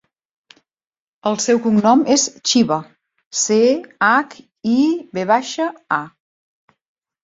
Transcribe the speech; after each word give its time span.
El 1.31 1.37
seu 1.45 1.61
cognom 1.65 2.01
és 2.17 2.25
Chiva: 2.53 2.79
ce, 3.45 3.61
hac, 4.11 4.37
i, 4.77 4.79
ve 5.21 5.31
baixa, 5.37 5.73
a. 6.05 6.05